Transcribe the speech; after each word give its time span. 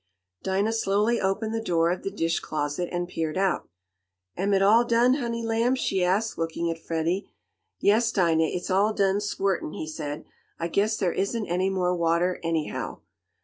Dinah 0.41 0.73
slowly 0.73 1.21
opened 1.21 1.53
the 1.53 1.61
door 1.61 1.91
of 1.91 2.01
the 2.01 2.09
dish 2.09 2.39
closet, 2.39 2.89
and 2.91 3.07
peered 3.07 3.37
out. 3.37 3.69
"Am 4.35 4.51
it 4.51 4.63
all 4.63 4.83
done, 4.83 5.13
honey 5.13 5.43
lamb?" 5.43 5.75
she 5.75 6.03
asked, 6.03 6.39
looking 6.39 6.71
at 6.71 6.79
Freddie. 6.83 7.29
"Yes, 7.79 8.11
Dinah! 8.11 8.45
It's 8.45 8.71
all 8.71 8.95
done 8.95 9.19
squirtin'," 9.19 9.75
he 9.75 9.85
said. 9.85 10.25
"I 10.57 10.69
guess 10.69 10.97
there 10.97 11.13
isn't 11.13 11.45
any 11.45 11.69
more 11.69 11.95
water, 11.95 12.39
anyhow." 12.41 13.01